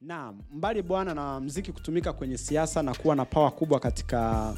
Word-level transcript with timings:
Naam, 0.00 0.34
mbali 0.54 0.82
bwana 0.82 1.14
na 1.14 1.40
mziki 1.40 1.72
kutumika 1.72 2.12
kwenye 2.12 2.38
siasa 2.38 2.82
na 2.82 2.94
kuwa 2.94 3.16
na 3.16 3.24
pawa 3.24 3.50
kubwa 3.50 3.80
katika 3.80 4.54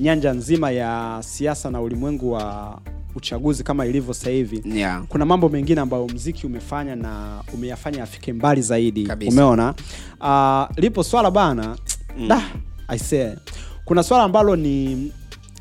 nyanja 0.00 0.32
nzima 0.32 0.70
ya 0.70 1.18
siasa 1.20 1.70
na 1.70 1.80
ulimwengu 1.80 2.32
wa 2.32 2.78
uchaguzi 3.14 3.64
kama 3.64 3.86
ilivyo 3.86 4.14
sasa 4.14 4.30
hivi 4.30 4.62
Yeah. 4.78 5.04
kuna 5.08 5.24
mambo 5.24 5.48
mengine 5.48 5.80
ambayo 5.80 6.06
mziki 6.06 6.46
umefanya 6.46 6.96
na 6.96 7.42
umeyafanya 7.54 8.02
afike 8.02 8.32
mbali 8.32 8.62
zaidi 8.62 9.06
Kabisa. 9.06 9.32
umeona 9.32 9.74
uh, 10.20 10.76
lipo 10.78 11.02
swala 11.04 11.30
bana 11.30 11.76
Mm. 12.18 12.28
da 12.28 12.42
I 12.88 12.98
say 12.98 13.34
kuna 13.84 14.02
swala 14.02 14.24
ambalo 14.24 14.56
ni 14.56 15.12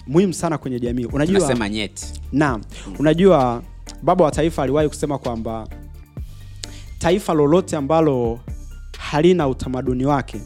muhimu 0.07 0.33
sana 0.33 0.57
kwenye 0.57 0.79
jamii 0.79 1.05
unajua 1.05 1.69
nyeti. 1.69 2.05
Naam, 2.31 2.61
unajua 2.99 3.63
baba 4.03 4.25
wa 4.25 4.31
taifa 4.31 4.63
aliwahi 4.63 4.89
kusema 4.89 5.17
kwamba 5.17 5.67
taifa 6.99 7.33
lolote 7.33 7.75
ambalo 7.75 8.39
halina 8.97 9.47
utamaduni 9.47 10.05
wake 10.05 10.41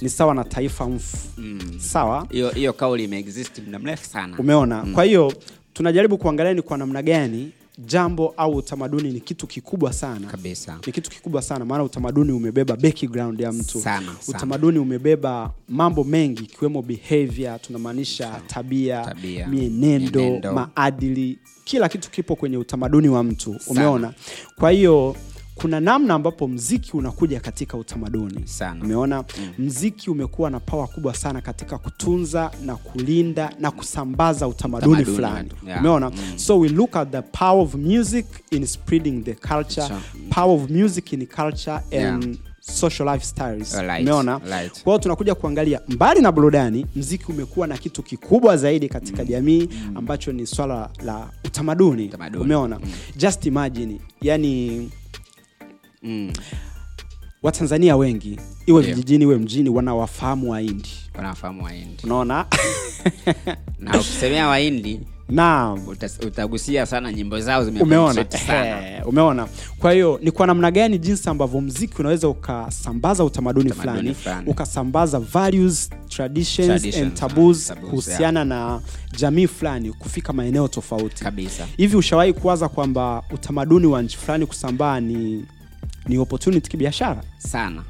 ni 0.00 0.08
sawa 0.08 0.34
na 0.34 0.44
taifa 0.44 0.88
mfu. 0.88 1.16
Mm. 1.36 1.60
Sawa, 1.78 2.26
Hiyo 2.30 2.50
hiyo 2.50 2.72
kauli 2.72 3.04
imeexist 3.04 3.58
muda 3.58 3.78
mrefu 3.78 4.04
sana. 4.06 4.38
umeona? 4.38 4.84
Mm. 4.84 4.92
Kwa 4.94 5.04
hiyo 5.04 5.32
tunajaribu 5.72 6.18
kuangalia 6.18 6.54
ni 6.54 6.62
kwa 6.62 6.78
namna 6.78 7.02
gani 7.02 7.50
jambo 7.78 8.34
au 8.36 8.52
utamaduni 8.56 9.12
ni 9.12 9.20
kitu 9.20 9.46
kikubwa 9.46 9.92
sana 9.92 10.26
Kabisa. 10.26 10.78
ni 10.86 10.92
kitu 10.92 11.10
kikubwa 11.10 11.42
sana 11.42 11.64
maana 11.64 11.84
utamaduni 11.84 12.32
umebeba 12.32 12.76
background 12.76 13.40
ya 13.40 13.52
mtu 13.52 13.80
Sana, 13.80 14.06
sana. 14.06 14.38
utamaduni 14.38 14.78
umebeba 14.78 15.50
mambo 15.68 16.04
mengi 16.04 16.42
ikiwemo 16.44 16.82
behavior 16.82 17.60
tunamaanisha 17.62 18.40
tabia, 18.46 19.00
Tabia, 19.04 19.46
mienendo, 19.48 20.20
mienendo. 20.20 20.52
maadili 20.52 21.38
kila 21.64 21.88
kitu 21.88 22.10
kipo 22.10 22.36
kwenye 22.36 22.56
utamaduni 22.56 23.08
wa 23.08 23.22
mtu 23.24 23.56
umeona 23.66 24.12
kwa 24.58 24.70
hiyo 24.70 25.16
kuna 25.56 25.80
namna 25.80 26.14
ambapo 26.14 26.48
mziki 26.48 26.96
unakuja 26.96 27.40
katika 27.40 27.76
utamaduni. 27.76 28.40
Sana. 28.48 28.84
umeona? 28.84 29.24
Mziki 29.58 30.10
umekuwa 30.10 30.50
na 30.50 30.60
pawa 30.60 30.86
kubwa 30.86 31.14
sana 31.14 31.40
katika 31.40 31.78
kutunza 31.78 32.50
na 32.64 32.76
kulinda 32.76 33.52
na 33.60 33.70
kusambaza 33.70 34.48
utamaduni 34.48 35.04
fulani. 35.04 35.50
yeah. 35.66 35.80
umeona? 35.80 36.10
Mm. 36.10 36.16
so 36.38 36.58
we 36.58 36.68
look 36.68 36.96
at 36.96 37.10
the 37.10 37.22
power 37.22 37.62
of 37.62 37.74
music 37.74 38.26
in 38.50 38.66
spreading 38.66 39.24
the 39.24 39.34
culture. 39.34 39.86
Sure. 39.86 40.00
power 40.30 40.54
of 40.62 40.70
music 40.70 41.12
in 41.12 41.26
culture 41.26 41.76
and 41.76 42.24
Yeah. 42.24 42.36
social 42.60 43.08
lifestyles. 43.12 43.74
Umeona? 44.00 44.38
Kwa 44.38 44.58
hiyo 44.84 44.98
tunakuja 44.98 45.34
kuangalia 45.34 45.80
mbali 45.88 46.20
na 46.20 46.32
burudani 46.32 46.86
mziki 46.96 47.24
umekuwa 47.32 47.66
na 47.66 47.78
kitu 47.78 48.02
kikubwa 48.02 48.56
zaidi 48.56 48.88
katika 48.88 49.24
jamii 49.24 49.68
ambacho 49.94 50.32
ni 50.32 50.46
swala 50.46 50.90
la 51.04 51.28
utamaduni, 51.44 52.10
umeona? 52.40 52.80
Just 53.16 53.46
imagine 53.46 54.00
yani 54.22 54.90
Mm. 56.06 56.32
watanzania 57.42 57.96
wengi 57.96 58.40
iwe 58.66 58.82
yeah. 58.82 58.94
vijijini 58.94 59.24
iwe 59.24 59.36
mjini 59.38 59.68
wanawafahamu 59.68 60.50
waindi 60.50 60.88
Wahindi. 61.62 62.02
unaona 62.04 62.46
Na 63.78 64.00
ukisemea 64.00 64.48
Wahindi 64.48 65.00
naam 65.28 65.88
utagusia 66.26 66.86
sana 66.86 67.12
nyimbo 67.12 67.40
zao 67.40 67.62
umeona 67.80 68.30
sana. 68.30 69.06
Umeona 69.06 69.48
kwa 69.78 69.92
hiyo 69.92 70.18
ni 70.22 70.30
kwa 70.30 70.46
namna 70.46 70.70
gani 70.70 70.98
jinsi 70.98 71.30
ambavyo 71.30 71.60
mziki 71.60 71.94
unaweza 71.98 72.28
ukasambaza 72.28 73.24
utamaduni, 73.24 73.70
Utamaduni 73.70 74.14
fulani 74.14 74.46
ukasambaza 74.46 75.18
values 75.18 75.90
traditions, 76.08 76.66
Traditions, 76.68 76.96
and 77.06 77.14
taboos 77.14 77.66
taboos, 77.66 77.90
kuhusiana 77.90 78.44
na 78.44 78.80
jamii 79.16 79.46
fulani 79.46 79.92
kufika 79.92 80.32
maeneo 80.32 80.68
tofauti 80.68 81.24
Kabisa. 81.24 81.66
hivi 81.76 81.96
ushawahi 81.96 82.32
kuwaza 82.32 82.68
kwamba 82.68 83.22
utamaduni 83.30 83.86
wa 83.86 84.02
nchi 84.02 84.16
fulani 84.16 84.46
kusambaa 84.46 85.00
ni 85.00 85.44
ni 86.08 86.18
opportunity 86.18 86.70
kibiashara 86.70 87.22
Sana. 87.38 87.82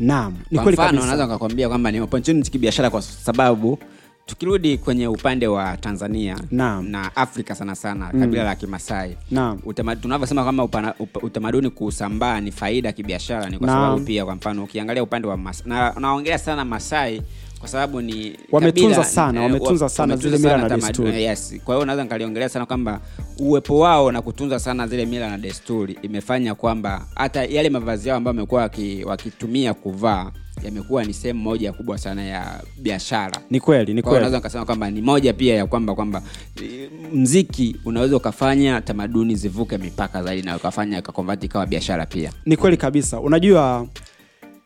naam 0.00 0.34
ni 0.50 0.58
kweli 0.58 0.76
kabisa 0.76 1.06
naweza 1.06 1.24
nikakwambia 1.24 1.68
kwamba 1.68 1.90
ni 1.92 2.00
opportunity 2.00 2.50
kibiashara 2.50 2.90
kwa 2.90 3.02
sababu 3.02 3.78
tukirudi 4.26 4.78
kwenye 4.78 5.08
upande 5.08 5.46
wa 5.46 5.76
Tanzania 5.76 6.38
Naam. 6.50 6.88
na 6.88 7.16
Afrika 7.16 7.54
sana 7.54 7.74
sana 7.74 8.06
kabila 8.20 8.44
la 8.44 8.54
Kimasai 8.54 9.16
tunavyosema 10.00 10.42
kwamba 10.42 10.64
upana- 10.64 10.94
utamaduni 11.22 11.70
kusambaa 11.70 12.40
ni 12.40 12.52
faida 12.52 12.92
kibiashara 12.92 13.50
ni 13.50 13.58
kwa 13.58 13.66
Naam. 13.66 13.76
sababu 13.84 14.04
pia 14.04 14.24
kwa 14.24 14.34
mfano 14.34 14.64
ukiangalia 14.64 15.02
upande 15.02 15.28
wa 15.28 15.36
mas 15.36 15.66
na 15.66 15.92
naongelea 16.00 16.38
sana 16.38 16.64
Masai 16.64 17.22
kwa 17.64 17.70
sababu 17.70 18.00
ni 18.00 18.36
Wametunza 18.52 18.88
kabila- 18.96 19.04
sana, 19.04 19.40
eh, 19.40 19.46
wametunza 19.46 19.84
wa- 19.84 19.88
sana 19.88 20.16
zile 20.16 20.38
mila 20.38 20.56
na 20.58 20.68
desturi. 20.76 21.22
yes. 21.22 21.54
Kwa 21.64 21.74
hiyo 21.74 21.86
naweza 21.86 22.02
nikaliongelea 22.02 22.48
sana 22.48 22.66
kwamba 22.66 23.00
uwepo 23.38 23.78
wao 23.78 24.12
na 24.12 24.22
kutunza 24.22 24.58
sana 24.58 24.86
zile 24.86 25.06
mila 25.06 25.30
na 25.30 25.38
desturi 25.38 25.98
imefanya 26.02 26.54
kwamba 26.54 27.06
hata 27.14 27.44
yale 27.44 27.70
mavazi 27.70 28.08
yao 28.08 28.16
ambayo 28.18 28.34
wamekuwa 28.36 28.70
wakitumia 29.04 29.74
kuvaa 29.74 30.30
yamekuwa 30.64 31.04
ni 31.04 31.12
sehemu 31.14 31.40
moja 31.42 31.72
kubwa 31.72 31.98
sana 31.98 32.22
ya 32.24 32.60
biashara. 32.82 33.40
Ni 33.50 33.60
kweli 33.60 33.94
ni 33.94 34.02
kweli. 34.02 34.18
naweza 34.18 34.36
nikasema 34.36 34.64
kwamba 34.64 34.90
ni 34.90 35.00
moja 35.02 35.32
pia 35.32 35.54
ya 35.54 35.66
kwamba 35.66 35.94
kwamba 35.94 36.22
eh, 36.62 36.90
mziki 37.12 37.76
unaweza 37.84 38.16
ukafanya 38.16 38.80
tamaduni 38.80 39.36
zivuke 39.36 39.78
mipaka 39.78 40.22
zaidi 40.22 40.46
na 40.46 40.56
ukafanya 40.56 40.98
ikakonvati 40.98 41.46
ikawa 41.46 41.66
biashara 41.66 42.06
pia. 42.06 42.32
Ni 42.46 42.56
kweli 42.56 42.76
kabisa. 42.76 43.20
Unajua 43.20 43.86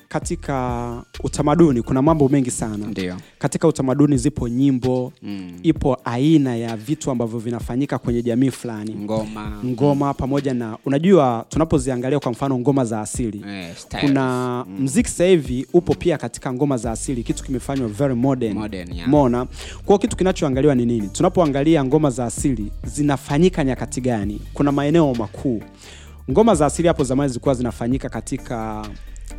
katika 0.08 1.02
utamaduni 1.24 1.82
kuna 1.82 2.02
mambo 2.02 2.28
mengi 2.28 2.50
sana. 2.50 2.86
Ndiyo. 2.86 3.16
katika 3.38 3.68
utamaduni 3.68 4.16
zipo 4.16 4.48
nyimbo 4.48 5.12
mm. 5.22 5.58
ipo 5.62 5.96
aina 6.04 6.56
ya 6.56 6.76
vitu 6.76 7.10
ambavyo 7.10 7.38
vinafanyika 7.38 7.98
kwenye 7.98 8.22
jamii 8.22 8.50
fulani. 8.50 8.94
Ngoma. 8.94 9.60
Ngoma 9.64 10.14
pamoja 10.14 10.54
na 10.54 10.78
unajua 10.86 11.44
tunapoziangalia 11.48 12.20
kwa 12.20 12.32
mfano 12.32 12.58
ngoma 12.58 12.84
za 12.84 13.00
asili. 13.00 13.44
Eh, 13.48 13.76
styles. 13.76 14.04
kuna 14.06 14.64
mziki 14.78 15.08
sasa 15.10 15.24
hivi 15.24 15.66
upo 15.72 15.94
pia 15.94 16.18
katika 16.18 16.52
ngoma 16.52 16.76
za 16.76 16.90
asili 16.92 17.22
kitu 17.22 17.44
kimefanywa 17.44 17.88
very 17.88 18.14
modern, 18.14 18.54
Modern, 18.58 18.92
yeah. 18.94 19.08
mona 19.08 19.46
kwao 19.86 19.98
kitu 19.98 20.16
kinachoangaliwa 20.16 20.74
ni 20.74 20.86
nini? 20.86 21.08
Tunapoangalia 21.08 21.84
ngoma 21.84 22.10
za 22.10 22.24
asili 22.24 22.72
zinafanyika 22.84 23.64
nyakati 23.64 24.00
gani? 24.00 24.40
Kuna 24.54 24.72
maeneo 24.72 25.14
makuu. 25.14 25.62
Ngoma 26.30 26.54
za 26.54 26.66
asili 26.66 26.88
hapo 26.88 27.04
zamani 27.04 27.28
zilikuwa 27.28 27.54
zinafanyika 27.54 28.08
katika 28.08 28.86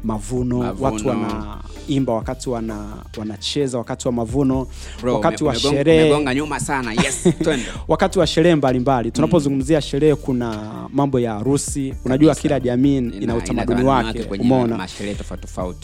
mavuno, 0.03 0.57
Mavuno. 0.57 0.85
watu 0.91 1.07
wanaimba 1.07 2.13
wakati 2.13 2.49
wana 2.49 2.85
wanacheza 3.17 3.77
wakati 3.77 4.07
wa 4.07 4.11
mavuno 4.13 4.67
Bro, 5.01 5.13
wakati 5.15 5.43
wa 5.43 5.49
ume- 5.53 5.59
umegonga- 5.59 5.77
sherehe. 5.77 6.35
nyuma 6.35 6.59
sana. 6.59 6.93
Yes 6.93 7.27
wakati 7.87 8.19
wa 8.19 8.27
sherehe 8.27 8.55
mbalimbali. 8.55 9.11
Tunapozungumzia 9.11 9.81
sherehe 9.81 10.15
kuna 10.15 10.71
mambo 10.93 11.19
ya 11.19 11.33
harusi. 11.33 11.93
Unajua 12.05 12.29
Kabisa. 12.29 12.41
kila 12.41 12.59
jamii 12.59 12.97
ina, 12.97 13.35
utamaduni 13.35 13.83
wake. 13.83 14.23
umeona? 14.39 14.87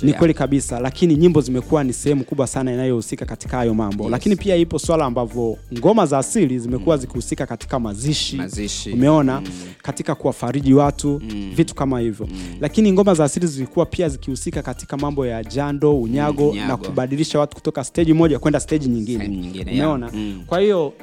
ni 0.01 0.13
kweli 0.13 0.33
kabisa 0.33 0.79
lakini 0.79 1.15
nyimbo 1.15 1.41
zimekuwa 1.41 1.83
ni 1.83 1.93
sehemu 1.93 2.23
kubwa 2.23 2.47
sana 2.47 2.73
inayohusika 2.73 3.25
katika 3.25 3.57
hayo 3.57 3.73
mambo. 3.73 4.03
Yes. 4.03 4.11
lakini 4.11 4.35
pia 4.35 4.55
ipo 4.55 4.79
swala 4.79 5.05
ambavyo 5.05 5.57
ngoma 5.79 6.05
za 6.05 6.17
asili 6.17 6.59
zimekuwa 6.59 6.97
zikihusika 6.97 7.45
katika 7.45 7.79
mazishi, 7.79 8.35
Mazishi. 8.35 8.91
umeona? 8.91 9.41
Mm. 9.41 9.47
katika 9.83 10.15
kuwafariji 10.15 10.73
watu 10.73 11.21
Mm. 11.29 11.51
vitu 11.55 11.75
kama 11.75 11.99
hivyo. 11.99 12.27
Lakini 12.61 12.91
ngoma 12.93 13.13
za 13.13 13.23
asili 13.23 13.47
zilikuwa 13.47 13.85
pia 13.85 14.04
zikihusika 14.09 14.61
katika 14.61 14.97
mambo 14.97 15.25
ya 15.25 15.43
jando 15.43 15.97
unyago, 16.01 16.43
Mm, 16.43 16.49
unyago. 16.49 16.67
na 16.67 16.77
kubadilisha 16.77 17.39
watu 17.39 17.55
kutoka 17.55 17.83
stage 17.83 18.13
moja 18.13 18.39
kwenda 18.39 18.59
stage 18.59 18.87
nyingine, 18.87 19.27
nyingine, 19.27 19.71
umeona 19.71 20.11
Mm. 20.13 20.43
kwa 20.47 20.59
hiyo 20.59 20.93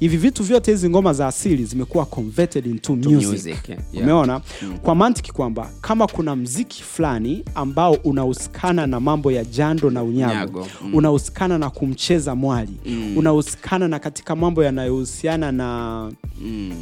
hivi 0.00 0.16
vitu 0.16 0.42
vyote 0.42 0.70
hizi 0.70 0.88
ngoma 0.90 1.12
za 1.12 1.26
asili 1.26 1.64
zimekuwa 1.64 2.06
converted 2.06 2.66
into 2.66 2.96
music, 2.96 3.28
music, 3.30 3.68
yeah. 3.68 3.80
umeona 3.94 4.40
kwa 4.82 4.94
mantiki 4.94 5.32
kwamba 5.32 5.70
kama 5.80 6.06
kuna 6.06 6.36
mziki 6.36 6.82
fulani 6.82 7.44
ambao 7.54 7.92
unahusikana 7.92 8.86
na 8.86 9.00
mambo 9.00 9.32
ya 9.32 9.44
jando 9.44 9.90
na 9.90 10.02
unyago, 10.02 10.32
Unyago, 10.32 10.66
mm. 10.84 10.94
unahusikana 10.94 11.58
na 11.58 11.70
kumcheza 11.70 12.34
mwali 12.34 12.72
Mm. 12.86 13.16
unahusikana 13.18 13.88
na 13.88 13.98
katika 13.98 14.36
mambo 14.36 14.64
yanayohusiana 14.64 15.52
na 15.52 16.10
Mm. 16.40 16.72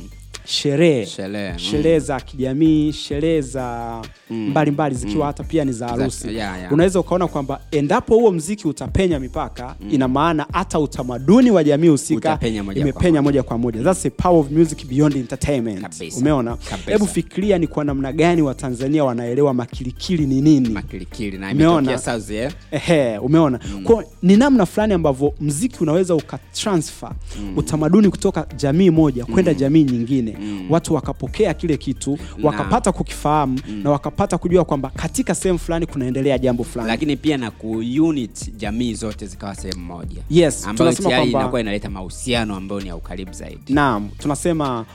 Sherehe. 0.50 1.06
Sherehe, 1.06 1.98
mm. 1.98 2.04
za 2.04 2.20
kijamii 2.20 2.92
sherehe 2.92 3.40
za 3.40 4.02
mbalimbali 4.30 4.94
zikiwa 4.94 5.26
hata 5.26 5.44
pia 5.44 5.64
ni 5.64 5.72
za 5.72 5.88
harusi. 5.88 6.34
yeah, 6.34 6.58
yeah. 6.58 6.72
unaweza 6.72 7.00
ukaona 7.00 7.26
kwamba 7.28 7.60
endapo 7.70 8.14
huo 8.14 8.32
mziki 8.32 8.68
utapenya 8.68 9.20
mipaka 9.20 9.74
ina 9.90 10.08
maana 10.08 10.46
hata 10.52 10.78
utamaduni 10.78 11.50
wa 11.50 11.64
jamii 11.64 11.88
husika 11.88 12.38
imepenya 12.74 13.22
moja. 13.22 13.42
kwa 13.42 13.58
moja. 13.58 13.82
That's 13.82 14.02
the 14.02 14.10
power 14.10 14.40
of 14.40 14.50
music 14.50 14.86
beyond 14.86 15.16
entertainment. 15.16 15.80
Kabisa. 15.82 16.18
umeona? 16.20 16.56
Hebu 16.86 17.06
fikiria 17.06 17.58
ni 17.58 17.66
kwa 17.66 17.84
namna 17.84 18.12
gani 18.12 18.42
watanzania 18.42 19.04
wanaelewa 19.04 19.54
makilikili 19.54 20.26
ni 20.26 20.40
nini. 20.40 20.68
Makilikili 20.68 21.38
na 21.38 21.50
Umeona? 21.50 21.98
South, 21.98 22.30
eh? 22.30 22.52
Ehe, 22.70 23.18
umeona? 23.18 23.60
Kwa 23.84 24.04
ni 24.22 24.36
namna 24.36 24.66
fulani 24.66 24.94
ambavyo 24.94 25.34
mziki 25.40 25.76
unaweza 25.80 26.14
ukatransfer 26.14 27.12
utamaduni 27.56 28.10
kutoka 28.10 28.46
jamii 28.56 28.90
moja 28.90 29.24
kwenda 29.26 29.54
jamii 29.54 29.84
nyingine 29.84 30.36
watu 30.70 30.94
wakapokea 30.94 31.54
kile 31.54 31.76
kitu 31.76 32.18
wakapata 32.42 32.92
kukifahamu 32.92 33.60
na 33.82 33.90
wakapata 33.90 34.38
kujua 34.38 34.64
kwamba 34.64 34.90
katika 34.96 35.34
sehemu 35.34 35.58
fulani 35.58 35.86
kunaendelea 35.86 36.38
jambo 36.38 36.64
fulani. 36.64 36.88
Lakini 36.90 37.16
pia 37.16 37.36
na 37.36 37.50
kuunit 37.50 38.56
jamii 38.56 38.94
zote 38.94 39.26
zikawa 39.26 39.54
sehemu 39.54 39.84
moja. 39.84 40.22
Yes, 40.30 40.66
ambayo 40.66 41.58
inaleta 41.60 41.90
mahusiano 41.90 42.56
ambayo 42.56 42.80
ni 42.80 42.88
ya 42.88 42.96
ukaribu 42.96 43.32
zaidi. 43.32 43.72
Naam 43.72 44.08
tunasema 44.18 44.86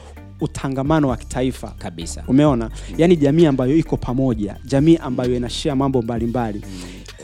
utangamano 0.42 1.08
wa 1.08 1.18
kitaifa. 1.18 1.68
Kabisa. 1.78 2.24
Umeona? 2.28 2.70
Yaani 2.98 3.16
jamii 3.16 3.46
ambayo 3.46 3.78
iko 3.78 3.98
pamoja 3.98 4.56
jamii 4.66 4.98
ambayo 4.98 5.36
inashia 5.36 5.76
mambo 5.76 6.02
mbalimbali 6.02 6.62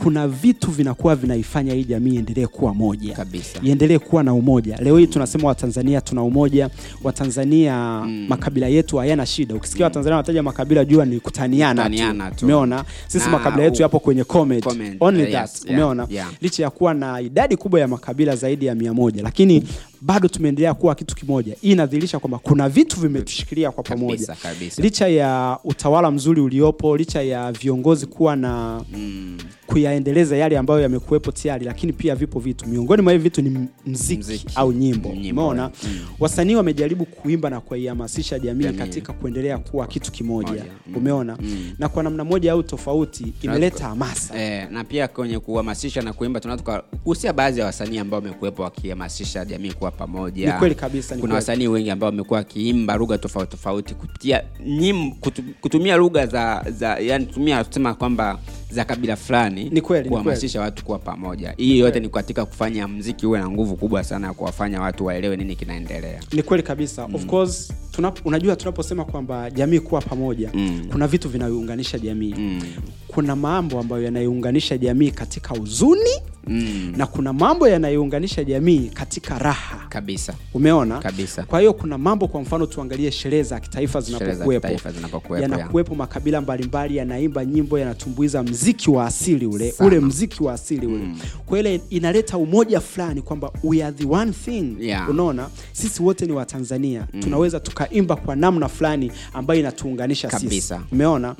kuna 0.02 0.28
vitu 0.28 0.70
vinakuwa 0.70 1.16
vinaifanya 1.16 1.74
hii 1.74 1.84
jamii 1.84 2.14
iendelee 2.14 2.46
kuwa 2.46 2.74
moja. 2.74 3.14
Kabisa. 3.14 3.60
Iendelee 3.62 3.98
kuwa 3.98 4.22
na 4.22 4.34
umoja. 4.34 4.76
Leo 4.76 4.98
hii 4.98 5.06
tunasema 5.06 5.48
watanzania 5.48 6.00
tuna 6.00 6.22
umoja. 6.22 6.70
Watanzania 7.04 8.00
makabila 8.28 8.68
yetu 8.68 8.96
hayana 8.96 9.26
shida. 9.26 9.54
Ukisikia 9.54 9.84
watanzania 9.86 10.16
wanataja 10.16 10.42
makabila 10.42 10.84
jua 10.84 11.04
ni 11.04 11.20
kutaniana 11.20 11.82
Kutaniana 11.82 12.30
tu. 12.30 12.36
Tu. 12.36 12.44
umeona? 12.44 12.84
Sisi 13.08 13.24
Na 13.24 13.30
makabila 13.32 13.64
yetu 13.64 13.82
yapo 13.82 13.98
kwenye 14.00 14.24
comment. 14.24 14.64
Comment, 14.64 14.96
Only 15.00 15.22
yes, 15.22 15.32
that. 15.32 15.64
yeah, 15.64 15.70
umeona? 15.78 16.06
yeah. 16.10 16.30
licha 16.40 16.62
ya 16.62 16.70
kuwa 16.70 16.94
na 16.94 17.20
idadi 17.20 17.56
kubwa 17.56 17.80
ya 17.80 17.88
makabila 17.88 18.36
zaidi 18.36 18.66
ya 18.66 18.74
mia 18.74 18.94
moja 18.94 19.22
lakini 19.22 19.62
bado 20.00 20.28
tumeendelea 20.28 20.74
kuwa 20.74 20.94
kitu 20.94 21.14
kimoja. 21.16 21.56
Hii 21.60 21.72
inadhihirisha 21.72 22.18
kwamba 22.18 22.38
kuna 22.38 22.68
vitu 22.68 23.00
vimetushikilia 23.00 23.70
kwa 23.70 23.82
pamoja. 23.84 24.36
licha 24.78 25.08
ya 25.08 25.58
utawala 25.64 26.10
mzuri 26.10 26.40
uliopo 26.40 26.96
licha 26.96 27.22
ya 27.22 27.52
viongozi 27.52 28.06
kuwa 28.06 28.36
na 28.36 28.84
mm. 28.92 29.38
Kuyaendeleza 29.72 30.36
yale 30.36 30.58
ambayo 30.58 30.80
yamekuwepo 30.80 31.32
tayari 31.32 31.64
lakini 31.66 31.92
pia 31.92 32.14
vipo 32.14 32.40
vitu 32.40 32.66
miongoni 32.68 33.02
mwa 33.02 33.12
hivi 33.12 33.22
vitu 33.24 33.42
ni 33.42 33.68
mziki, 33.86 34.20
Mziki. 34.20 34.46
au 34.54 34.72
nyimbo 34.72 35.08
umeona 35.08 35.70
mm. 35.84 35.98
wasanii 36.20 36.54
wamejaribu 36.54 37.04
kuimba 37.04 37.50
na 37.50 37.60
kuihamasisha 37.60 38.38
jamii 38.38 38.62
Jamii. 38.64 38.78
katika 38.78 39.12
kuendelea 39.12 39.58
kuwa 39.58 39.86
kitu 39.86 40.12
kimoja 40.12 40.48
Moja, 40.50 40.64
mm. 40.86 40.96
umeona 40.96 41.36
Mm. 41.40 41.70
na 41.78 41.88
kwa 41.88 42.02
namna 42.02 42.24
moja 42.24 42.52
au 42.52 42.62
tofauti 42.62 43.32
imeleta 43.42 43.84
hamasa 43.88 44.38
Eh, 44.42 44.68
na 44.70 44.84
pia 44.84 45.08
kwenye 45.08 45.38
kuhamasisha 45.38 46.02
na 46.02 46.12
kuimba 46.12 46.40
tunaweza 46.40 46.62
tukagusia 46.64 47.32
baadhi 47.32 47.60
ya 47.60 47.66
wasanii 47.66 47.98
ambao 47.98 48.20
wamekuwepo 48.20 48.62
wakihamasisha 48.62 49.44
jamii 49.44 49.72
kuwa 49.72 49.90
pamoja 49.90 50.52
Ni 50.52 50.58
kweli 50.58 50.74
kabisa, 50.74 51.14
ni 51.14 51.20
kuna 51.20 51.34
wasanii 51.34 51.66
wengi 51.68 51.90
ambao 51.90 52.10
wamekuwa 52.10 52.38
wakiimba 52.38 52.96
lugha 52.96 53.18
tofauti 53.18 53.50
tofauti 53.50 53.94
kupitia 53.94 54.42
nyim, 54.66 55.10
kutu, 55.12 55.42
kutumia 55.60 55.96
lugha 55.96 56.26
za, 56.26 56.64
za 56.78 56.98
yani 56.98 57.26
tumia 57.26 57.64
tusema 57.64 57.94
kwamba 57.94 58.38
za 58.72 58.84
kabila 58.84 59.16
fulani 59.16 59.70
Ni 59.70 59.80
kweli, 59.80 60.08
kuhamasisha 60.08 60.60
watu 60.60 60.84
kuwa 60.84 60.98
pamoja. 60.98 61.54
Hii 61.56 61.78
yote 61.78 62.00
ni 62.00 62.08
katika 62.08 62.46
kufanya 62.46 62.88
mziki 62.88 63.26
uwe 63.26 63.38
na 63.38 63.50
nguvu 63.50 63.76
kubwa 63.76 64.04
sana 64.04 64.26
ya 64.26 64.32
kuwafanya 64.32 64.80
watu 64.80 65.06
waelewe 65.06 65.36
nini 65.36 65.56
kinaendelea. 65.56 66.20
Ni 66.32 66.42
kweli 66.42 66.62
kabisa. 66.62 67.04
Of 67.14 67.26
course 67.26 67.72
tunap, 67.90 68.26
unajua 68.26 68.56
tunaposema 68.56 69.04
kwamba 69.04 69.50
jamii 69.50 69.78
kuwa 69.80 70.00
pamoja 70.00 70.50
Mm. 70.54 70.86
kuna 70.92 71.06
vitu 71.06 71.28
vinavyounganisha 71.28 71.98
jamii. 71.98 72.34
Mm. 72.38 72.62
kuna 73.08 73.36
mambo 73.36 73.80
ambayo 73.80 74.02
yanaiunganisha 74.02 74.78
jamii 74.78 75.10
katika 75.10 75.48
huzuni 75.58 76.10
Mm. 76.46 76.92
na 76.96 77.06
kuna 77.06 77.32
mambo 77.32 77.68
yanayounganisha 77.68 78.44
jamii 78.44 78.90
katika 78.94 79.38
raha. 79.38 79.86
Kabisa. 79.88 80.34
Umeona? 80.54 80.98
Kabisa. 80.98 81.42
Kwa 81.42 81.60
hiyo 81.60 81.72
kuna 81.72 81.98
mambo 81.98 82.28
kwa 82.28 82.40
mfano 82.42 82.66
tuangalie 82.66 83.10
sherehe 83.10 83.42
za 83.42 83.60
kitaifa 83.60 84.00
zinapokuwepo. 84.00 84.68
yanakuwepo 85.40 85.94
makabila 85.94 86.40
mbalimbali 86.40 86.96
yanaimba 86.96 87.44
nyimbo 87.44 87.78
yanatumbuiza 87.78 88.42
mziki 88.42 88.90
wa 88.90 89.06
asili 89.06 89.46
ule 89.46 89.70
Sama. 89.72 89.88
ule 89.90 90.00
mziki 90.00 90.42
wa 90.42 90.52
asili 90.52 90.86
ule. 90.86 91.04
Kwa 91.46 91.58
ile 91.58 91.80
inaleta 91.90 92.38
umoja 92.38 92.80
fulani 92.80 93.22
kwamba 93.22 93.50
we 93.64 93.84
are 93.84 93.96
the 93.96 94.06
one 94.06 94.32
thing. 94.32 94.76
Yeah. 94.80 95.10
unaona? 95.10 95.48
Sisi 95.72 96.02
wote 96.02 96.26
ni 96.26 96.32
watanzania 96.32 97.06
tunaweza 97.20 97.60
tukaimba 97.60 98.16
kwa 98.16 98.36
namna 98.36 98.68
fulani 98.68 99.12
ambayo 99.34 99.60
inatuunganisha 99.60 100.30
sisi. 100.30 100.74
Umeona? 100.74 100.86
Umeona 100.92 101.36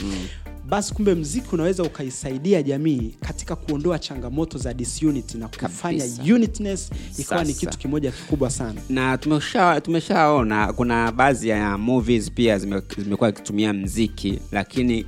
basi 0.69 0.95
kumbe 0.95 1.15
mziki 1.15 1.49
unaweza 1.53 1.83
ukaisaidia 1.83 2.63
jamii 2.63 3.15
katika 3.21 3.57
kuondoa 3.57 3.99
changamoto 3.99 4.59
za 4.59 4.75
disunity 4.75 5.39
na 5.39 5.49
kufanya 5.49 5.99
Kabisa. 6.05 6.35
unitness 6.35 6.91
ikawa 7.19 7.45
ni 7.45 7.55
kitu 7.55 7.79
kimoja 7.79 8.11
kikubwa 8.13 8.51
sana 8.51 8.81
na 8.89 9.19
tumesha 9.19 9.81
tumeshaona 9.81 10.73
kuna 10.73 11.13
baadhi 11.13 11.49
ya 11.49 11.79
movies 11.79 12.31
pia 12.31 12.59
zime- 12.59 12.83
zimekuwa 12.99 13.31
zikitumia 13.31 13.73
mziki 13.73 14.39
lakini 14.53 15.07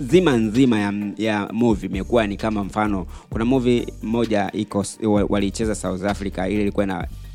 zima 0.00 0.36
nzima 0.36 0.78
ya, 0.80 0.92
ya 1.16 1.48
movie 1.52 1.88
imekuwa 1.88 2.26
ni 2.26 2.36
kama 2.36 2.64
mfano 2.64 3.06
kuna 3.30 3.44
movie 3.44 3.86
moja 4.02 4.50
iko 4.52 4.84
wa- 5.02 5.24
waliicheza 5.28 5.74
south 5.74 6.04
africa 6.04 6.38
ile 6.48 6.62
ilikuwa 6.62 6.86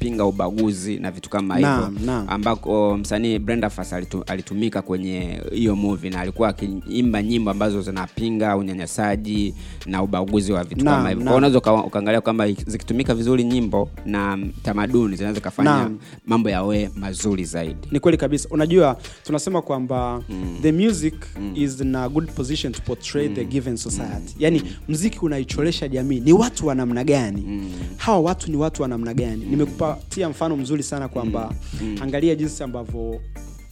inapinga 0.02 0.26
ubaguzi 0.26 1.00
na 1.00 1.12
vitu 1.12 1.30
kama 1.30 1.56
hivyo 1.56 1.92
ambako 2.28 2.98
msanii 2.98 3.40
brenda 3.40 3.70
Fassie 3.70 3.98
alitu, 3.98 4.24
alitumika 4.28 4.82
kwenye 4.82 5.42
hiyo 5.52 5.76
movie 5.76 6.10
na 6.10 6.20
alikuwa 6.20 6.50
akiimba 6.50 7.24
nyimbo 7.24 7.52
ambazo 7.52 7.82
zinapinga 7.82 8.58
unyanyasaji 8.58 9.54
na 9.86 10.04
ubaguzi 10.04 10.52
wa 10.52 10.64
vitu 10.64 10.86
Naam, 10.86 10.96
kama 10.98 11.10
hivyo. 11.10 11.26
Kwa 11.26 11.36
unaweza 11.36 11.58
uka- 11.58 11.74
ukaangalia 11.74 12.22
kwamba 12.22 12.52
zikitumika 12.52 13.16
vizuri 13.16 13.44
nyimbo 13.44 13.90
na 14.06 14.40
tamaduni 14.64 15.16
zinaweza 15.16 15.42
kufanya 15.42 15.90
mambo 16.26 16.50
yawe 16.50 16.90
mazuri 16.96 17.46
zaidi. 17.46 17.88
Ni 17.92 18.00
kweli 18.00 18.18
kabisa. 18.18 18.50
Unajua 18.52 18.98
tunasema 19.24 19.62
kwamba 19.62 20.24
mm. 20.30 20.58
the 20.62 20.72
music 20.72 21.14
mm. 21.40 21.52
is 21.56 21.82
in 21.82 21.96
a 21.96 22.10
good 22.10 22.32
position 22.32 22.74
to 22.74 22.82
portray 22.82 23.28
mm. 23.30 23.36
the 23.36 23.46
given 23.46 23.78
society. 23.78 24.36
Yani 24.40 24.64
mziki 24.90 25.20
unaicholesha 25.20 25.88
jamii. 25.88 26.20
Ni 26.20 26.34
watu 26.34 26.68
wa 26.68 26.76
namna 26.76 27.04
gani? 27.04 27.44
Mm. 27.48 27.72
hawa 27.98 28.20
watu 28.20 28.52
ni 28.52 28.58
watu 28.58 28.82
wa 28.82 28.88
namna 28.88 29.14
gani 29.14 29.46
nimekupatia 29.96 30.30
mfano 30.30 30.58
mzuri 30.58 30.84
sana 30.84 31.08
kwamba 31.08 31.54
mm. 31.82 31.98
angalia 32.02 32.36
jinsi 32.36 32.64
ambavyo 32.64 33.22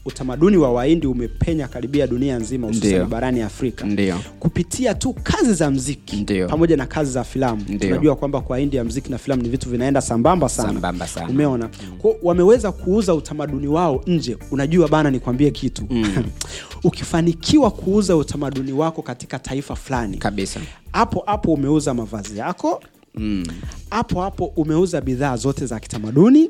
utamaduni 0.06 0.58
wa 0.58 0.72
waindi 0.74 1.08
umepenya 1.08 1.68
karibia 1.68 2.08
dunia 2.08 2.38
nzima 2.40 2.68
hususan 2.68 3.06
barani 3.08 3.42
afrika. 3.42 3.86
Ndiyo. 3.86 4.20
kupitia 4.40 4.94
tu 4.94 5.14
kazi 5.24 5.54
za 5.54 5.72
mziki 5.72 6.16
Ndiyo. 6.16 6.48
pamoja 6.48 6.78
na 6.78 6.86
kazi 6.86 7.12
za 7.12 7.24
filamu. 7.24 7.64
Tunajua 7.80 8.16
kwamba 8.16 8.42
kwa 8.42 8.60
ya 8.60 8.84
mziki 8.84 9.12
na 9.12 9.18
filamu 9.18 9.42
ni 9.44 9.50
vitu 9.50 9.70
vinaenda 9.70 10.02
sambamba 10.02 10.50
sana. 10.50 10.74
Sambamba 10.74 11.08
sana. 11.08 11.30
umeona? 11.30 11.70
Kwa 11.98 12.16
wameweza 12.24 12.72
kuuza 12.72 13.14
utamaduni 13.16 13.68
wao 13.68 14.04
nje. 14.08 14.38
Unajua 14.52 14.88
bana 14.88 15.12
nikwambie 15.12 15.52
kitu. 15.52 15.88
Ukifanikiwa 16.84 17.72
kuuza 17.72 18.16
utamaduni 18.16 18.72
wako 18.72 19.02
katika 19.02 19.40
taifa 19.40 19.76
fulani 19.76 20.18
kabisa. 20.18 20.60
hapo 20.92 21.24
hapo 21.26 21.54
umeuza 21.54 21.94
mavazi 21.94 22.38
yako 22.38 22.82
mm. 23.16 23.46
hapo 23.90 24.22
hapo 24.22 24.46
umeuza 24.46 25.02
bidhaa 25.02 25.38
zote 25.38 25.66
za 25.66 25.80
kitamaduni 25.80 26.50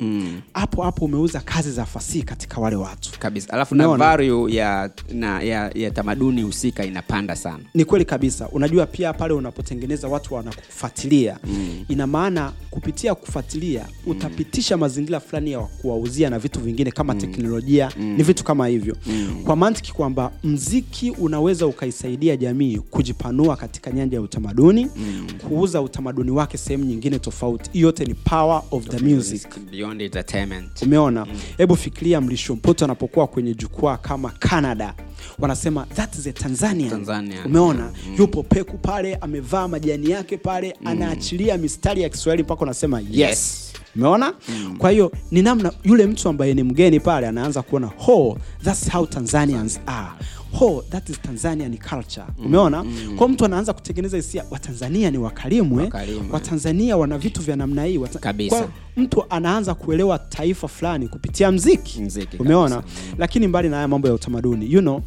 hapo 0.53 0.83
hapo 0.83 1.05
umeuza 1.05 1.39
kazi 1.39 1.71
za 1.71 1.85
fasihi 1.85 2.23
katika 2.23 2.61
wale 2.61 2.75
watu 2.75 3.19
kabisa 3.19 3.53
alafu 3.53 3.75
na 3.75 3.87
value 3.87 4.53
ya, 4.53 4.89
na, 5.13 5.41
ya, 5.41 5.71
ya 5.75 5.91
tamaduni 5.91 6.41
husika 6.41 6.85
inapanda 6.85 7.35
sana 7.35 7.59
ni 7.73 7.85
kweli 7.85 8.05
kabisa 8.05 8.49
unajua 8.49 8.85
pia 8.85 9.13
pale 9.13 9.33
unapotengeneza 9.33 10.07
watu 10.07 10.33
wanakufuatilia 10.33 11.37
mm. 11.43 11.85
ina 11.87 12.07
maana 12.07 12.51
kupitia 12.69 13.15
kufuatilia 13.15 13.85
mm. 13.89 14.11
utapitisha 14.11 14.77
mazingira 14.77 15.19
fulani 15.19 15.51
ya 15.51 15.59
kuwauzia 15.59 16.29
na 16.29 16.39
vitu 16.39 16.59
vingine 16.59 16.91
kama 16.91 17.13
mm. 17.13 17.19
teknolojia 17.19 17.91
mm. 17.99 18.05
ni 18.17 18.23
vitu 18.23 18.43
kama 18.43 18.67
hivyo 18.67 18.97
mm. 19.07 19.41
kwa 19.45 19.55
mantiki 19.55 19.93
kwamba 19.93 20.31
mziki 20.43 21.11
unaweza 21.11 21.67
ukaisaidia 21.67 22.37
jamii 22.37 22.77
kujipanua 22.77 23.55
katika 23.55 23.91
nyanja 23.91 24.17
ya 24.17 24.21
utamaduni 24.21 24.87
mm. 24.95 25.27
kuuza 25.47 25.81
utamaduni 25.81 26.31
wake 26.31 26.48
sehemu 26.57 26.85
nyingine 26.85 27.19
tofauti 27.19 27.69
hiyo 27.73 27.87
yote 27.89 28.05
ni 28.05 28.13
power 28.13 28.61
of 28.71 28.85
the 28.87 28.99
music 28.99 29.47
beyond 29.71 30.01
entertainment 30.01 30.81
umeona 30.81 31.27
hebu 31.57 31.75
fikiria 31.75 32.21
mlisho 32.21 32.55
mpoto 32.55 32.85
anapokuwa 32.85 33.27
kwenye 33.27 33.53
jukwaa 33.53 33.97
kama 33.97 34.29
canada 34.29 34.93
wanasema 35.39 35.85
that 35.85 36.15
is 36.15 36.27
a 36.27 36.33
tanzanian. 36.33 36.89
Tanzania. 36.89 37.45
umeona 37.45 37.83
mm. 38.07 38.15
yupo 38.19 38.43
peku 38.43 38.77
pale 38.77 39.15
amevaa 39.15 39.67
majani 39.67 40.09
yake 40.09 40.37
pale 40.37 40.75
mm. 40.81 40.87
anaachilia 40.87 41.57
mistari 41.57 42.01
ya 42.01 42.09
kiswahili 42.09 42.43
mpaka 42.43 42.61
unasema 42.61 42.99
yes, 42.99 43.09
Yes. 43.11 43.73
umeona 43.95 44.33
mm. 44.49 44.77
kwa 44.77 44.91
hiyo 44.91 45.11
ni 45.31 45.41
namna 45.41 45.71
yule 45.83 46.05
mtu 46.05 46.29
ambaye 46.29 46.53
ni 46.53 46.63
mgeni 46.63 46.99
pale 46.99 47.27
anaanza 47.27 47.61
kuona 47.61 47.87
ho 47.97 48.37
thats 48.63 48.91
how 48.91 49.05
tanzanians 49.05 49.79
are 49.85 50.09
ho 50.53 50.83
that 50.89 51.09
is 51.09 51.21
tanzanian 51.21 51.77
culture 51.77 52.25
umeona 52.45 52.83
mm. 52.83 53.15
kwa 53.17 53.29
mtu 53.29 53.45
anaanza 53.45 53.73
kutengeneza 53.73 54.17
hisia 54.17 54.45
watanzania 54.51 55.11
ni 55.11 55.17
wakarimu 55.17 55.81
eh? 55.81 55.89
Watanzania 56.31 56.97
wana 56.97 57.17
vitu 57.17 57.41
vya 57.41 57.55
namna 57.55 57.83
hii 57.83 57.97
Wata- 57.97 58.19
Kabisa. 58.19 58.55
kwa 58.57 58.69
mtu 58.97 59.23
anaanza 59.29 59.73
kuelewa 59.75 60.19
taifa 60.19 60.67
fulani 60.67 61.07
kupitia 61.07 61.51
mziki, 61.51 62.01
Mziki, 62.01 62.37
umeona 62.37 62.75
kabisa. 62.75 62.97
lakini 63.17 63.47
mbali 63.47 63.69
na 63.69 63.75
haya 63.75 63.87
mambo 63.87 64.07
ya 64.07 64.13
utamaduni 64.13 64.71
you 64.73 64.81
know 64.81 65.01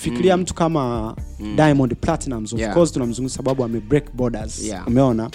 fikiria 0.00 0.36
mtu 0.36 0.54
kama 0.54 1.14
diamond 1.56 1.94
platinums 2.00 2.52
of 2.52 2.60
Yeah. 2.60 2.74
course 2.74 2.92
tunamzungumza 2.92 3.36
sababu 3.36 3.64
ame 3.64 3.80
break 3.80 4.04
borders 4.14 4.64
Yeah. 4.64 4.88
umeona? 4.88 5.30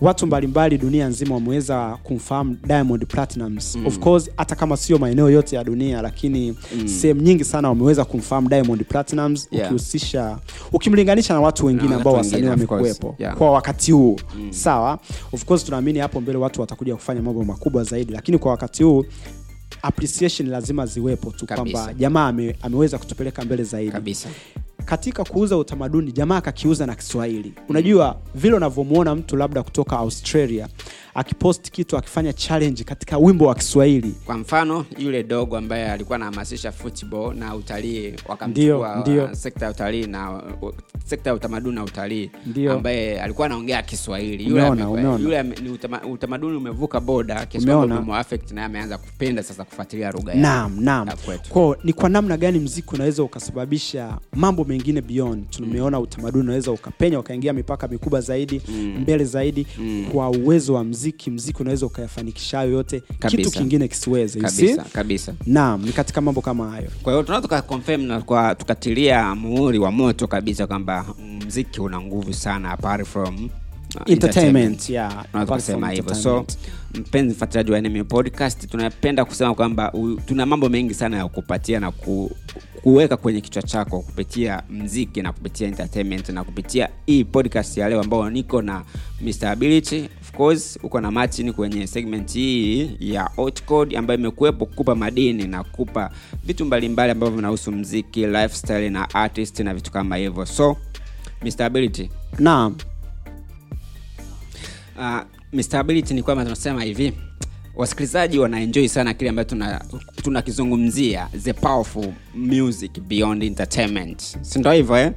Watu 0.00 0.26
mbalimbali 0.26 0.78
dunia 0.78 1.08
nzima 1.08 1.34
wameweza 1.34 1.98
kumfahamu 2.02 2.56
diamond 2.66 3.06
platinums 3.06 3.78
of 3.86 3.98
course 3.98 4.30
hata 4.36 4.54
kama 4.54 4.76
sio 4.76 4.98
maeneo 4.98 5.30
yote 5.30 5.56
ya 5.56 5.64
dunia 5.64 6.02
lakini 6.02 6.56
sehemu 6.84 7.20
nyingi 7.22 7.44
sana 7.44 7.68
wameweza 7.68 8.04
kumfahamu 8.04 8.48
diamond 8.48 8.84
platinums 8.84 9.48
Yeah. 9.50 9.66
ukihusisha 9.66 10.38
ukimlinganisha 10.72 11.34
na 11.34 11.40
watu 11.40 11.66
wengine 11.66 11.88
no, 11.90 11.96
ambao 11.96 12.12
wasanii 12.14 12.46
wamekuepo 12.46 12.74
wamekuwepo 12.74 13.14
Yeah. 13.18 13.36
kwa 13.36 13.50
wakati 13.50 13.92
huu. 13.92 14.16
Sawa? 14.50 14.98
Of 15.32 15.44
course 15.44 15.64
tunaamini 15.64 15.98
hapo 15.98 16.20
mbele 16.20 16.38
watu 16.38 16.60
watakuja 16.60 16.94
kufanya 16.94 17.22
mambo 17.22 17.44
makubwa 17.44 17.84
zaidi 17.84 18.12
lakini 18.12 18.38
kwa 18.38 18.50
wakati 18.50 18.82
huu 18.82 19.04
appreciation 19.86 20.48
lazima 20.50 20.86
ziwepo 20.86 21.30
tu 21.30 21.46
kwamba 21.46 21.94
jamaa 21.94 22.26
ame, 22.28 22.56
ameweza 22.62 22.98
kutupeleka 22.98 23.42
mbele 23.44 23.64
zaidi. 23.64 23.92
Kabisa. 23.92 24.28
Katika 24.84 25.24
kuuza 25.24 25.56
utamaduni 25.56 26.12
jamaa 26.12 26.36
akakiuza 26.36 26.86
na 26.86 26.94
kiswahili. 26.94 27.52
Unajua 27.68 28.16
vile 28.34 28.56
unavyomwona 28.56 29.14
mtu 29.14 29.36
labda 29.36 29.62
kutoka 29.62 29.98
australia 29.98 30.68
akipost 31.16 31.70
kitu 31.70 31.96
akifanya 31.96 32.32
challenge 32.32 32.84
katika 32.84 33.18
wimbo 33.18 33.46
wa 33.46 33.54
kiswahili. 33.54 34.14
Kwa 34.24 34.38
mfano 34.38 34.84
yule 34.98 35.22
dogo 35.22 35.56
ambaye 35.56 35.90
alikuwa 35.92 36.16
anahamasisha 36.16 36.72
football 36.72 37.34
na 37.36 37.54
utalii 37.56 38.14
wakamchukua 38.28 39.04
uh, 39.24 39.32
sekta 39.32 39.64
ya 39.64 39.70
utalii 39.70 40.06
na 40.06 40.32
uh, 40.62 40.74
sekta 41.04 41.30
ya 41.30 41.36
utamaduni 41.36 41.74
na 41.74 41.84
utalii 41.84 42.30
ambaye 42.70 43.20
alikuwa 43.20 43.46
anaongea 43.46 43.82
kiswahili. 43.82 44.44
Yule, 44.44 44.60
Umeona, 44.62 44.84
ame- 44.84 44.92
umeona. 45.00 45.24
yule 45.24 45.42
ni 45.42 45.70
utama, 45.70 46.02
utamaduni 46.02 46.56
umevuka 46.56 47.00
boda 47.00 47.46
Kiswahili 47.46 47.94
naye 48.54 48.66
ameanza 48.66 48.98
kupenda 48.98 49.42
sasa 49.42 49.64
kufuatilia 49.64 50.10
lugha 50.12 50.30
yake 50.32 50.42
naam 50.42 50.80
naam. 50.80 51.08
Kwa 51.48 51.76
ni 51.84 51.92
kwa 51.92 52.08
namna 52.08 52.36
gani 52.36 52.58
mziki 52.58 52.94
unaweza 52.94 53.22
ukasababisha 53.22 54.18
mambo 54.34 54.64
mengine 54.64 55.00
beyond? 55.00 55.50
Tumeona 55.50 56.00
utamaduni 56.00 56.44
unaweza 56.44 56.72
ukapenya 56.72 57.20
ukaingia 57.20 57.52
mipaka 57.52 57.88
mikubwa 57.88 58.20
zaidi 58.20 58.62
Mm. 58.68 58.98
mbele 59.00 59.24
zaidi 59.24 59.66
Mm. 59.78 60.06
kwa 60.12 60.30
uwezo 60.30 60.74
wa 60.74 60.84
mziki 60.84 61.05
mziki 61.30 61.62
unaweza 61.62 61.86
ukayafanikisha 61.86 62.56
hayo 62.58 62.72
yote. 62.72 63.02
Kitu 63.28 63.50
kingine 63.50 63.88
kisiweze 63.88 64.40
kabisa 64.40 64.84
kabisa. 64.92 65.34
Naam 65.46 65.82
ni 65.84 65.92
katika 65.92 66.20
mambo 66.20 66.40
kama 66.40 66.70
hayo. 66.70 66.90
Kwa 67.02 67.12
hiyo 67.12 67.22
tunaweza 67.22 67.42
tukaconfirm 67.42 68.02
na 68.02 68.20
kwa 68.20 68.54
tukatilia 68.54 69.34
muhuri 69.34 69.78
wa 69.78 69.92
moto 69.92 70.26
kabisa 70.26 70.66
kwamba 70.66 71.06
mziki 71.46 71.80
una 71.80 72.00
nguvu 72.00 72.34
sana 72.34 72.70
apart 72.70 73.06
from 73.06 73.48
entertainment. 74.06 74.90
Yeah. 74.90 75.24
Tunaweza 75.30 75.54
kusema 75.54 75.90
hivyo. 75.90 76.14
So 76.14 76.46
mpenzi 76.94 77.34
mfuatiliaji 77.34 77.72
wa 77.72 77.80
NMU 77.80 78.04
podcast 78.04 78.70
tunapenda 78.70 79.24
kusema 79.24 79.54
kwamba 79.54 79.92
tuna 80.26 80.46
mambo 80.46 80.68
mengi 80.68 80.94
sana 80.94 81.16
ya 81.16 81.28
kupatia 81.28 81.80
na 81.80 81.90
ku, 81.90 82.30
kuweka 82.82 83.16
kwenye 83.16 83.40
kichwa 83.40 83.62
chako 83.62 84.00
kupitia 84.00 84.62
mziki 84.70 85.22
na 85.22 85.32
kupitia 85.32 85.68
entertainment 85.68 86.28
na 86.28 86.44
kupitia 86.44 86.88
hii 87.06 87.24
podcast 87.24 87.76
ya 87.76 87.88
leo 87.88 88.00
ambao 88.00 88.30
niko 88.30 88.62
na 88.62 88.82
Mr. 89.20 89.46
Ability 89.48 90.08
of 90.20 90.32
course 90.32 90.78
uko 90.82 91.00
na 91.00 91.10
Martin 91.10 91.52
kwenye 91.52 91.86
segment 91.86 92.32
hii 92.32 92.90
ya 93.00 93.30
Outcode 93.36 93.96
ambayo 93.96 94.18
imekuwepo 94.20 94.66
kukupa 94.66 94.94
madini 94.94 95.44
na 95.46 95.64
kupa 95.64 96.10
vitu 96.44 96.64
mbalimbali 96.64 97.12
ambavyo 97.12 97.36
vinahusu 97.36 97.72
mziki 97.72 98.26
lifestyle 98.26 98.90
na 98.90 99.14
artist 99.14 99.60
na 99.60 99.74
vitu 99.74 99.90
kama 99.92 100.16
hivyo. 100.16 100.46
So 100.46 100.76
Mr. 101.42 101.62
Ability. 101.64 102.10
Naam 102.38 102.76
uh, 104.98 105.20
Mr. 105.52 105.76
Ability 105.76 106.14
ni 106.14 106.22
kwamba 106.22 106.44
tunasema 106.44 106.82
hivi 106.82 107.12
wasikilizaji 107.76 108.38
wanaenjoy 108.38 108.88
sana 108.88 109.14
kile 109.14 109.30
ambacho 109.30 109.48
tuna- 109.50 109.84
tunakizungumzia 110.22 111.28
the 111.42 111.52
powerful 111.52 112.12
music 112.34 113.00
beyond 113.00 113.42
entertainment 113.42 114.22
sindo 114.42 114.72
hivyo 114.72 114.96
eh? 114.96 115.12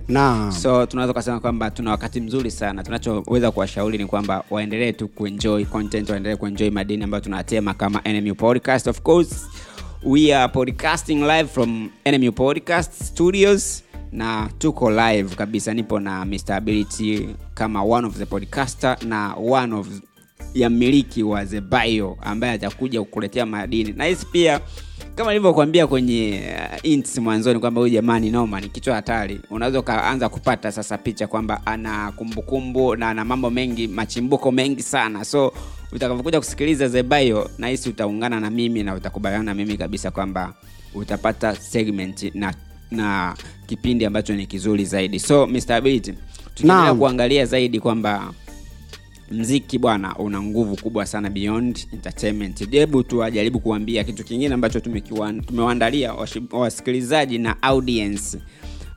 so 0.51 0.85
tunaweza 0.85 1.11
ukasema 1.11 1.39
kwamba 1.39 1.71
tuna 1.71 1.91
wakati 1.91 2.21
mzuri 2.21 2.51
sana 2.51 2.83
tunachoweza 2.83 3.51
kuwashauri 3.51 3.97
ni 3.97 4.05
kwamba 4.05 4.43
waendelee 4.49 4.91
tu 4.91 5.07
kuenjoy 5.07 5.65
content 5.65 6.09
waendelee 6.09 6.35
kuenjoy 6.35 6.69
madini 6.69 7.03
ambayo 7.03 7.21
tunatema 7.23 7.73
kama 7.73 8.01
NMU 8.05 8.35
podcast 8.35 8.87
of 8.87 9.01
course 9.01 9.47
we 10.03 10.35
are 10.35 10.53
podcasting 10.53 11.15
live 11.21 11.45
from 11.49 11.89
NMU 12.11 12.31
podcast 12.31 13.03
studios 13.03 13.83
na 14.11 14.49
tuko 14.57 14.91
live 14.91 15.35
kabisa 15.35 15.73
nipo 15.73 15.99
na 15.99 16.25
Mr. 16.25 16.53
Ability 16.53 17.29
kama 17.53 17.83
one 17.83 18.07
of 18.07 18.17
the 18.17 18.25
podcaster 18.25 18.97
na 19.05 19.35
one 19.35 19.75
of 19.75 19.87
ya 20.53 20.69
mmiliki 20.69 21.23
wa 21.23 21.45
The 21.45 21.61
ambaye 22.21 22.53
atakuja 22.53 22.99
kukuletea 22.99 23.45
madini 23.45 23.93
na 23.93 24.15
pia 24.31 24.59
kama 25.15 25.31
nilivyokuambia 25.31 25.87
kwenye 25.87 26.41
uh, 26.83 27.21
mwanzoni 27.21 27.59
kwamba 27.59 27.81
huyu 27.81 27.93
jamani 27.93 28.29
noma 28.29 28.61
ni 28.61 28.69
kichwa 28.69 28.95
hatari 28.95 29.41
unaweza 29.49 29.79
ukaanza 29.79 30.29
kupata 30.29 30.71
sasa 30.71 30.97
picha 30.97 31.27
kwamba 31.27 31.61
ana 31.65 32.11
kumbukumbu 32.11 32.95
na 32.95 33.09
ana 33.09 33.25
mambo 33.25 33.49
mengi 33.49 33.87
machimbuko 33.87 34.51
mengi 34.51 34.83
sana 34.83 35.25
so 35.25 35.53
utakavyokuja 35.91 36.39
kusikiliza 36.39 36.89
The 36.89 37.03
Bio 37.03 37.49
nahisi 37.57 37.89
utaungana 37.89 38.39
na 38.39 38.49
mimi 38.49 38.83
na 38.83 38.95
utakubaliana 38.95 39.43
na 39.43 39.53
mimi 39.53 39.77
kabisa 39.77 40.11
kwamba 40.11 40.53
utapata 40.93 41.55
segment 41.55 42.35
na 42.35 42.53
na 42.91 43.35
kipindi 43.67 44.05
ambacho 44.05 44.35
ni 44.35 44.45
kizuri 44.47 44.85
zaidi 44.85 45.19
so 45.19 45.47
Mr. 45.47 45.81
Tukiendelea 46.55 46.93
kuangalia 46.93 47.45
zaidi 47.45 47.79
kwamba 47.79 48.33
mziki 49.31 49.79
bwana 49.79 50.15
una 50.15 50.41
nguvu 50.41 50.75
kubwa 50.75 51.05
sana 51.05 51.29
beyond 51.29 51.87
entertainment 51.93 52.69
hebu 52.71 53.03
tuwajaribu 53.03 53.59
kuambia 53.59 54.03
kitu 54.03 54.23
kingine 54.23 54.53
ambacho 54.53 54.79
tumewaandalia 55.45 56.13
wasikilizaji 56.51 57.37
na 57.37 57.61
audience 57.63 58.37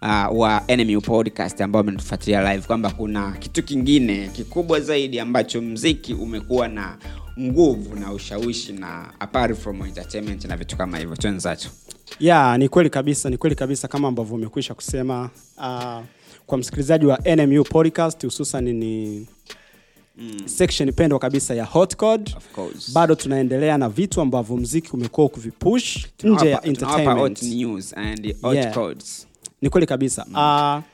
uh, 0.02 0.38
wa 0.38 0.62
Enemy 0.68 1.00
podcast 1.00 1.60
ambao 1.60 1.80
wametufuatilia 1.80 2.52
live 2.52 2.66
kwamba 2.66 2.90
kuna 2.90 3.32
kitu 3.32 3.62
kingine 3.62 4.28
kikubwa 4.32 4.80
zaidi 4.80 5.20
ambacho 5.20 5.62
mziki 5.62 6.14
umekuwa 6.14 6.68
na 6.68 6.96
nguvu 7.40 7.96
na 7.96 8.12
ushawishi 8.12 8.72
na 8.72 9.20
apart 9.20 9.56
from 9.58 9.82
entertainment 9.82 10.44
na 10.44 10.56
vitu 10.56 10.76
kama 10.76 10.98
hivyo. 10.98 11.16
Twenzacho 11.16 11.68
ya 12.20 12.58
ni 12.58 12.68
kweli 12.68 12.90
kabisa 12.90 13.30
ni 13.30 13.36
kweli 13.36 13.56
kabisa 13.56 13.88
kama 13.88 14.08
ambavyo 14.08 14.34
umekwisha 14.34 14.74
kusema. 14.74 15.30
Uh, 15.58 16.00
kwa 16.46 16.58
msikilizaji 16.58 17.06
wa 17.06 17.18
nmu 17.36 17.64
podcast 17.64 18.24
hususan 18.24 18.64
ni 18.64 19.26
mm. 20.18 20.40
section 20.48 20.92
pendwa 20.92 21.18
kabisa 21.18 21.54
ya 21.54 21.64
hot 21.64 21.96
code 21.96 22.34
bado 22.94 23.14
tunaendelea 23.14 23.78
na 23.78 23.88
vitu 23.88 24.20
ambavyo 24.20 24.56
mziki 24.56 24.90
umekuwa 24.92 25.26
ukivipush 25.26 26.06
nje 26.24 26.50
ya 26.50 26.58
tunawapa 26.58 27.12
hot 27.12 27.42
news 27.42 27.94
and 27.96 28.40
hot 28.42 28.54
Yeah. 28.56 28.74
codes 28.74 29.26
ni 29.62 29.70
kweli 29.70 29.86
kabisa. 29.86 30.26
Uh, 30.26 30.91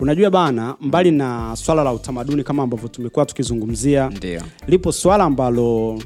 unajua 0.00 0.30
bana 0.30 0.74
mbali 0.80 1.10
na 1.10 1.56
swala 1.56 1.84
la 1.84 1.92
utamaduni 1.92 2.44
kama 2.44 2.62
ambavyo 2.62 2.88
tumekuwa 2.88 3.26
tukizungumzia 3.26 4.08
Ndiyo. 4.10 4.42
lipo 4.66 4.92
swala 4.92 5.24
ambalo 5.24 5.98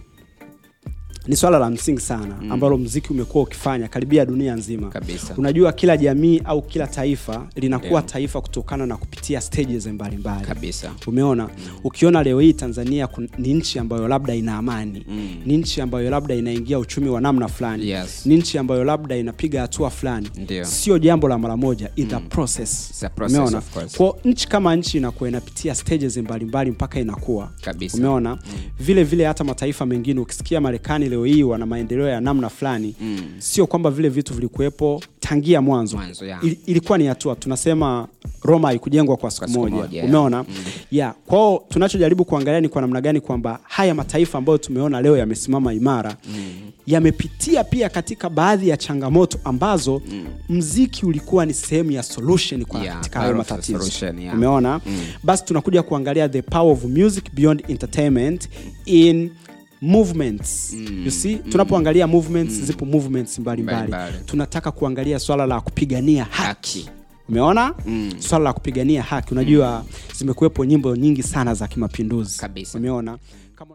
ni 1.27 1.37
swala 1.37 1.59
la 1.59 1.71
msingi 1.71 2.01
sana 2.01 2.37
mm. 2.43 2.53
ambalo 2.53 2.79
mziki 2.79 3.13
umekuwa 3.13 3.45
ukifanya 3.45 3.89
karibia 3.89 4.27
dunia 4.27 4.55
nzima. 4.57 4.89
Kabisa. 4.89 5.35
Unajua 5.37 5.73
kila 5.73 5.97
jamii 5.97 6.41
au 6.45 6.63
kila 6.63 6.87
taifa 6.87 7.47
linakuwa 7.57 7.91
yeah. 8.01 8.05
taifa 8.05 8.41
kutokana 8.41 8.87
na 8.87 8.97
kupitia 8.97 9.41
stages 9.41 9.87
mbalimbali. 9.87 10.47
Kabisa. 10.47 10.93
Umeona? 11.07 11.49
Ukiona 11.85 12.23
leo 12.23 12.41
hii 12.41 12.53
tanzania 12.53 13.09
ni 13.39 13.55
nchi 13.55 13.79
ambayo 13.79 14.09
labda 14.09 14.35
ina 14.35 14.57
amani. 14.57 15.05
Mm. 15.09 15.37
ni 15.47 15.57
nchi 15.57 15.81
ambayo 15.81 16.11
labda 16.11 16.35
inaingia 16.35 16.79
uchumi 16.79 17.09
wa 17.09 17.21
namna 17.21 17.49
fulani. 17.49 17.89
Yes. 17.91 18.27
ni 18.27 18.37
nchi 18.37 18.59
ambayo 18.59 18.85
labda 18.85 19.17
inapiga 19.17 19.61
hatua 19.61 19.91
fulani. 19.91 20.31
Sio 20.63 20.99
jambo 20.99 21.29
la 21.29 21.39
mara 21.39 21.57
moja 21.57 21.91
a 22.15 22.21
process. 22.21 23.05
Process, 23.15 23.39
umeona? 23.39 23.59
of 23.59 23.97
kwa 23.97 24.17
nchi 24.25 24.49
kama 24.49 24.77
nchi 24.77 24.97
inakuwa 24.99 25.29
inapitia 25.29 25.75
stages 25.75 26.17
mbalimbali 26.17 26.71
mpaka 26.71 27.01
inakuwa. 27.01 27.51
Kabisa. 27.61 27.97
umeona? 27.99 28.39
Vile 28.81 29.05
vile 29.05 29.25
hata 29.25 29.45
mataifa 29.45 29.87
mengine 29.87 30.21
ukisikia 30.21 30.61
marekani 30.61 31.09
leo 31.11 31.25
hii 31.25 31.43
wana 31.43 31.67
maendeleo 31.67 32.09
ya 32.09 32.21
namna 32.21 32.49
fulani 32.49 32.95
Mm. 33.01 33.19
sio 33.39 33.67
kwamba 33.67 33.91
vile 33.91 34.09
vitu 34.09 34.35
vilikuwepo 34.35 35.03
tangia 35.21 35.61
mwanzo 35.63 35.97
Mwanzo, 35.97 36.25
yeah. 36.27 36.45
Il, 36.45 36.57
ilikuwa 36.67 36.99
ni 36.99 37.07
hatua 37.07 37.35
tunasema 37.37 38.09
roma 38.43 38.69
haikujengwa 38.69 39.17
kwa 39.17 39.31
siku 39.31 39.51
moja, 39.51 39.89
yeah. 39.91 40.07
umeona 40.09 40.45
yeah. 40.91 41.15
kwao 41.27 41.65
tunachojaribu 41.69 42.25
kuangalia 42.25 42.61
ni 42.61 42.69
kwa 42.69 42.81
namna 42.83 43.01
gani 43.01 43.21
kwamba 43.21 43.61
haya 43.63 43.95
mataifa 43.95 44.39
ambayo 44.39 44.59
tumeona 44.59 45.03
leo 45.03 45.17
yamesimama 45.17 45.75
imara 45.75 46.17
mm. 46.29 46.71
yamepitia 46.87 47.65
pia 47.65 47.89
katika 47.89 48.31
baadhi 48.31 48.69
ya 48.69 48.77
changamoto 48.77 49.39
ambazo 49.45 50.03
mm. 50.11 50.27
mziki 50.49 51.07
ulikuwa 51.07 51.47
ni 51.47 51.55
sehemu 51.55 51.91
ya 51.91 52.03
solution 52.03 52.65
kwa 52.65 52.81
Yeah, 52.81 52.97
katika 52.97 53.21
hayo 53.21 53.35
matatizo 53.35 53.79
solution, 53.79 54.19
yeah. 54.19 54.35
umeona 54.35 54.81
mm. 54.87 55.01
basi 55.23 55.45
tunakuja 55.45 55.83
kuangalia 55.83 56.29
the 56.29 56.43
power 56.43 56.73
of 56.73 56.85
music 56.85 57.25
beyond 57.35 57.65
entertainment 57.69 58.49
in 58.85 59.31
movements. 59.81 60.73
Mm. 60.73 61.05
you 61.05 61.11
see 61.11 61.35
tunapoangalia 61.37 62.07
movements 62.07 62.55
mm. 62.59 62.65
zipo 62.65 62.85
movements 62.87 63.39
mbalimbali. 63.39 63.93
Tunataka 64.27 64.71
kuangalia 64.73 65.19
swala 65.19 65.47
la 65.47 65.61
kupigania 65.61 66.25
haki, 66.25 66.79
Haki. 66.79 66.91
umeona? 67.29 67.75
Mm. 67.87 68.13
swala 68.19 68.45
la 68.45 68.53
kupigania 68.53 69.03
haki. 69.03 69.33
Unajua 69.35 69.85
zimekuwepo 70.19 70.65
nyimbo 70.65 70.97
nyingi 70.97 71.23
sana 71.23 71.55
za 71.55 71.69
kimapinduzi. 71.69 72.41
Umeona 72.75 73.19